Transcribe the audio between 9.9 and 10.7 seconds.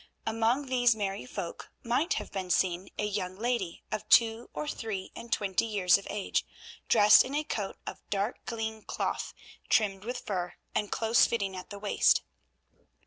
with fur,